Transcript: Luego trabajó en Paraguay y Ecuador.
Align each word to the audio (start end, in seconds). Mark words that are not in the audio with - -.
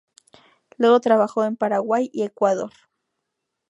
Luego 0.77 0.99
trabajó 0.99 1.45
en 1.45 1.57
Paraguay 1.57 2.09
y 2.11 2.23
Ecuador. 2.23 2.71